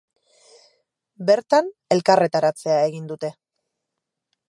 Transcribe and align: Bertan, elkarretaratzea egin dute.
Bertan, 1.31 1.71
elkarretaratzea 1.97 2.83
egin 2.91 3.09
dute. 3.15 3.35